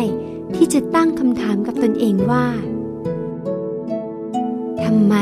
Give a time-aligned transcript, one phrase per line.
[0.55, 2.47] ที่จะตั้งคำถามกับตนเองว่า
[4.85, 5.15] ทำไม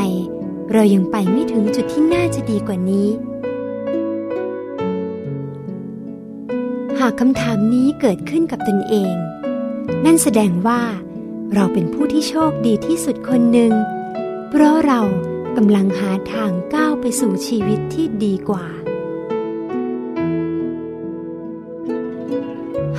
[0.73, 3.09] เรายังไปไม่ถึงจุดที่น่าจะดีกว่านี้
[7.03, 9.15] หากคำถามนี้เกิดขึ้นกับตนเอง
[10.05, 10.83] นั่นแสดงว่า
[11.55, 13.73] เราเป็นผู้ที่โชคดีที่สุดคนหนึ่ง
[14.51, 15.01] เพราะเรา
[15.57, 18.67] กำลังหาทางก้าวไปสู่ชีวิตที่ดีกว่า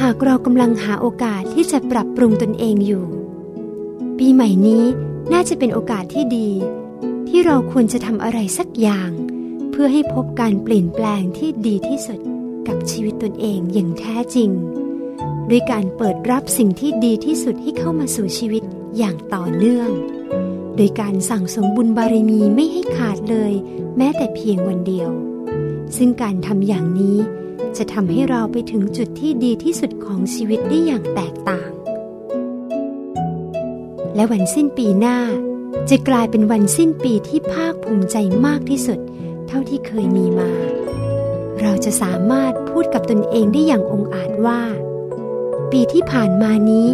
[0.02, 3.06] หากเรากำลังหาโอกาสที่จะปรับปรุงตนเองอยู่
[4.18, 4.84] ปีใหม่นี้
[5.34, 6.50] น่าจะเป็นโอกาสที่ดี
[7.30, 9.12] ที่เราควรจะทำอะไรสักอย่าง
[9.72, 12.29] เพื่อให้พบการเปลี่ยนแปลงที่ดีที่สุด
[12.70, 14.50] กับชีวิตตนเองอย่างแท้จริง
[15.50, 18.64] ด้วยการเปิดรับสิ่งที่ดีที่สุดให้เข้ามาสู่ชีวิต
[18.98, 19.90] อย่างต่อเนื่อง
[20.76, 23.54] โดยการสั่งสมบุญบารมีไม่ให้ขาดเลย
[23.98, 25.10] แม้แต่เพียงวันเดียว
[25.98, 27.18] ซึ่งการทำอย่างนี้
[27.78, 31.70] จะทำให้เราไปถึงจุดที่ดีที่สุดของชีวิตได้อย่างแตกต่าง
[34.16, 35.20] และวันสิ้นปีหน้า
[35.90, 39.00] จะกลายเป็นวันสิ้นปีที่ภาคภูมิใจมากที่สุด
[39.48, 40.52] เท่าที่เคยมีมา
[41.62, 44.62] เราจะสามารถพูดกับตนเองได้อย่างองอาจว่า
[45.72, 46.88] ปีที่ผ่านมานี้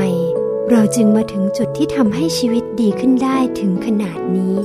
[0.70, 4.56] เราจึงมาถึงจุดที่ทำให้ชีวิตดีขึ้นได้ถึงขนาดนี้